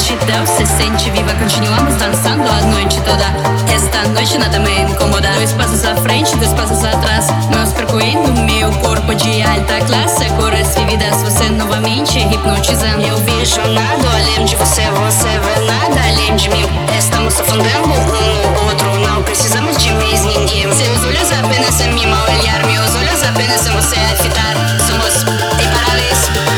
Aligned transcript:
multidão 0.00 0.46
se 0.46 0.64
sente 0.64 1.10
viva. 1.10 1.32
Continuamos 1.34 1.94
dançando 1.96 2.48
a 2.48 2.62
noite 2.62 2.98
toda. 3.02 3.26
Esta 3.72 4.08
noite 4.08 4.38
nada 4.38 4.58
me 4.58 4.80
incomoda. 4.80 5.28
Dois 5.34 5.52
passos 5.52 5.84
à 5.84 5.94
frente, 5.96 6.34
dois 6.36 6.54
passos 6.54 6.82
atrás. 6.82 7.26
Nós 7.54 7.72
percorrendo 7.72 8.32
meu 8.42 8.70
corpo 8.78 9.14
de 9.14 9.42
alta 9.42 9.84
classe. 9.86 10.24
Cores 10.36 10.74
vividas, 10.74 11.22
você 11.22 11.50
novamente 11.50 12.18
hipnotizando. 12.18 13.02
Eu 13.02 13.16
vejo 13.18 13.60
nada 13.68 14.08
além 14.14 14.46
de 14.46 14.56
você, 14.56 14.82
você 14.90 15.28
vê 15.28 15.66
nada 15.66 16.00
além 16.08 16.34
de 16.36 16.48
mim. 16.48 16.64
Estamos 16.98 17.38
afundando 17.38 17.88
um 17.88 18.52
no 18.54 18.68
outro. 18.68 18.98
Não 19.00 19.22
precisamos 19.22 19.76
de 19.76 19.92
mais 19.92 20.24
ninguém. 20.24 20.62
Seus 20.72 21.04
olhos 21.04 21.30
apenas 21.32 21.80
a 21.80 21.86
mim 21.88 22.06
olhar. 22.06 22.64
Meus 22.64 22.94
olhos 22.94 23.22
apenas 23.22 23.66
em 23.66 23.70
você 23.72 23.96
a 23.96 24.86
Somos 24.86 25.22
em 25.60 25.68
paralelo 25.68 26.49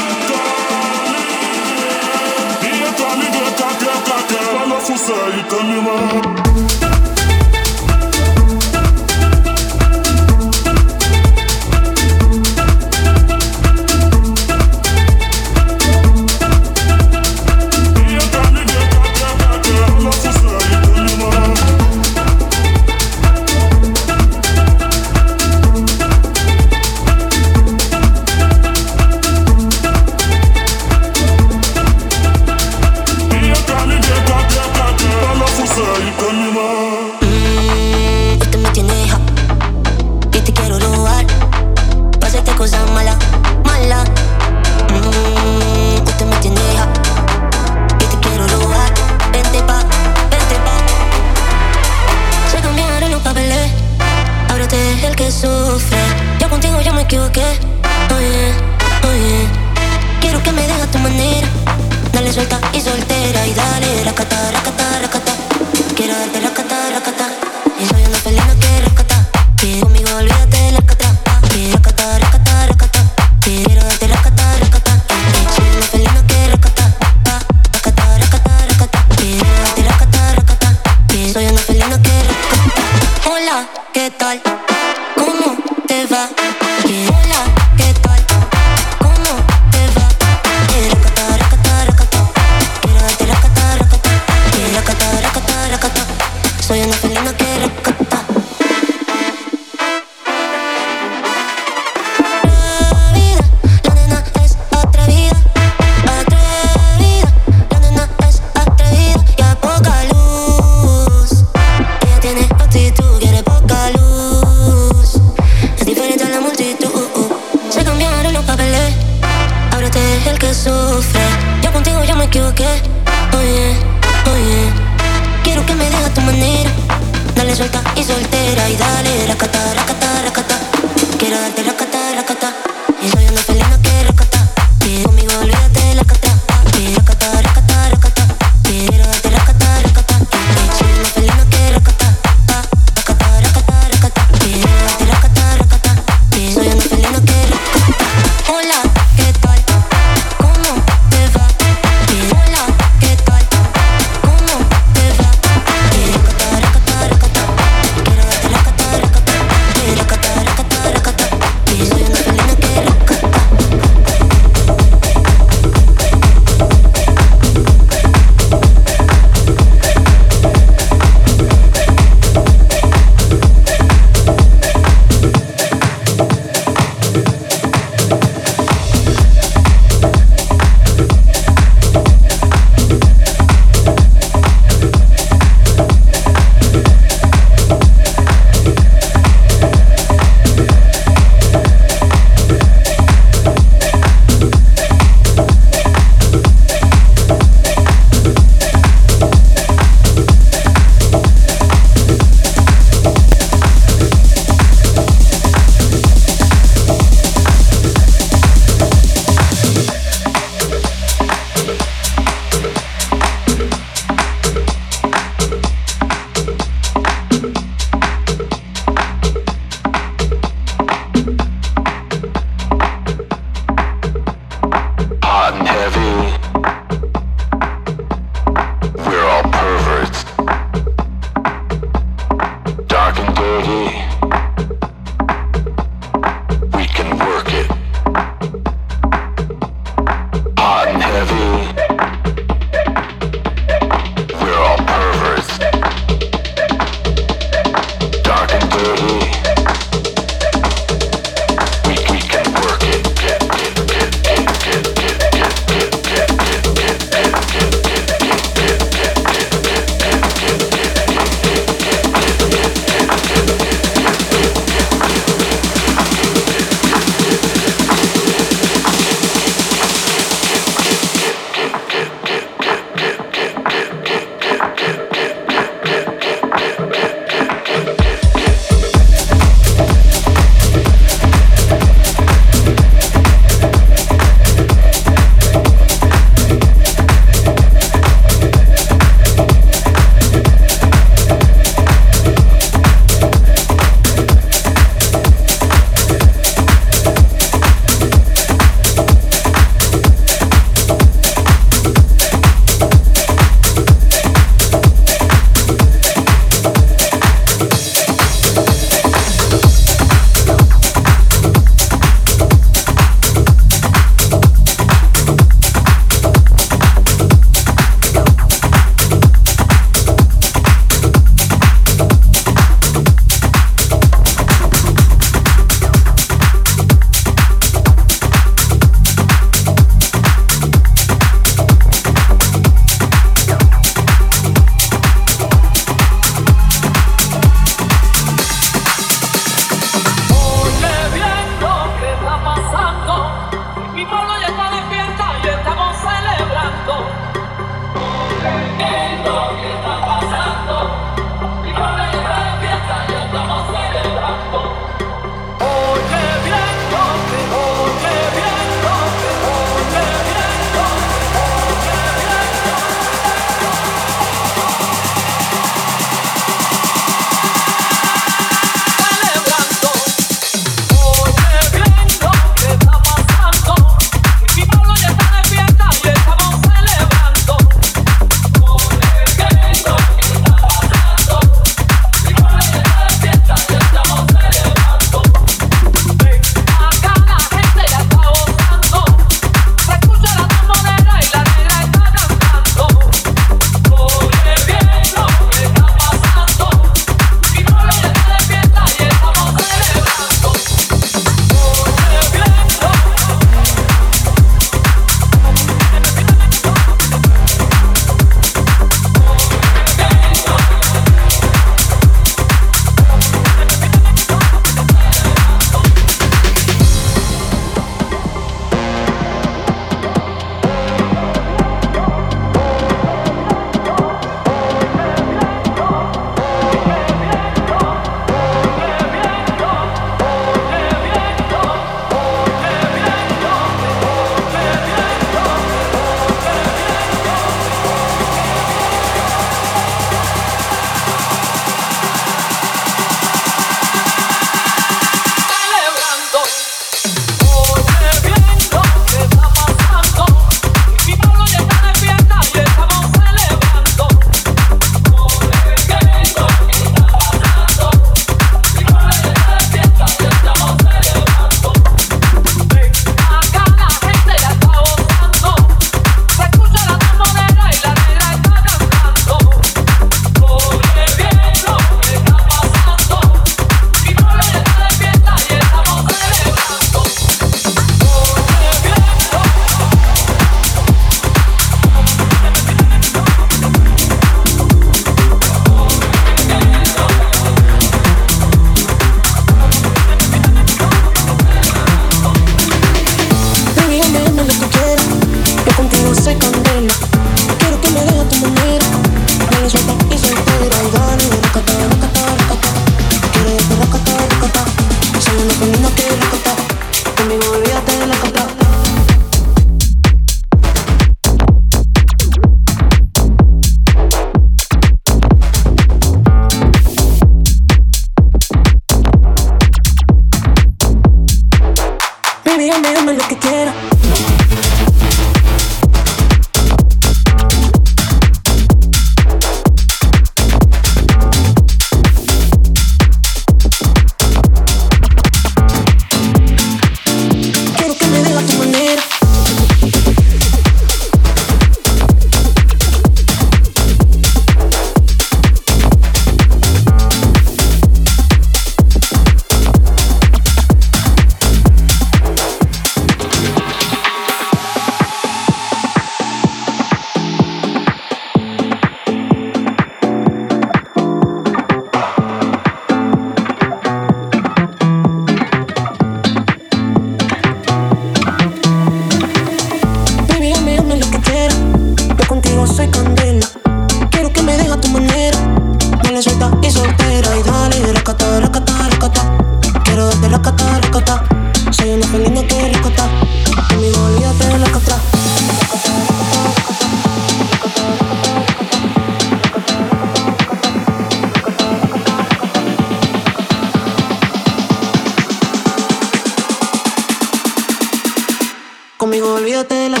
yo 599.61 599.67
te 599.67 599.89
la 599.89 600.00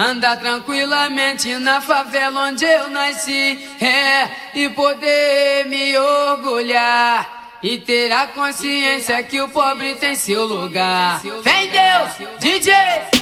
andar 0.00 0.38
tranquilamente 0.38 1.54
na 1.56 1.80
favela 1.80 2.48
onde 2.48 2.64
eu 2.64 2.88
nasci, 2.88 3.58
é, 3.80 4.30
e 4.54 4.68
poder 4.70 5.66
me 5.66 5.96
orgulhar. 5.98 7.38
E 7.62 7.76
ter 7.76 8.10
a 8.10 8.26
consciência 8.28 9.22
que 9.22 9.38
o 9.38 9.48
pobre 9.50 9.94
tem 9.96 10.14
seu 10.14 10.46
lugar. 10.46 11.20
Vem 11.44 11.68
Deus, 11.68 12.38
DJ! 12.38 13.19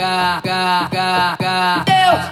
Deus, 1.84 2.24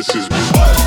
This 0.00 0.16
is. 0.16 0.79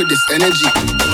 With 0.00 0.08
this 0.08 0.30
energy. 0.30 1.09